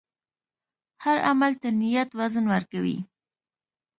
هر 1.03 1.17
عمل 1.29 1.53
ته 1.61 1.67
نیت 1.81 2.09
وزن 2.19 2.45
ورکوي. 2.53 2.97